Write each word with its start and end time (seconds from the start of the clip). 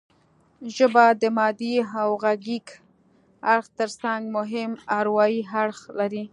ژبه 0.75 1.05
د 1.21 1.23
مادي 1.37 1.73
او 2.01 2.09
غږیز 2.23 2.67
اړخ 3.53 3.65
ترڅنګ 3.79 4.21
مهم 4.37 4.71
اروايي 4.99 5.41
اړخ 5.61 5.79
لري 5.99 6.23